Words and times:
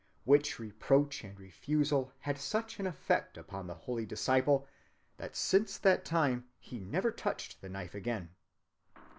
Which 0.23 0.57
reproach 0.57 1.23
and 1.23 1.39
refusal 1.39 2.11
had 2.21 2.39
such 2.39 2.79
an 2.79 2.87
effect 2.87 3.37
upon 3.37 3.67
the 3.67 3.75
holy 3.75 4.03
disciple 4.07 4.67
that 5.17 5.35
since 5.35 5.77
that 5.77 6.05
time 6.05 6.47
he 6.57 6.79
never 6.79 7.11
touched 7.11 7.61
the 7.61 7.69
knife 7.69 7.93
again." 7.93 8.29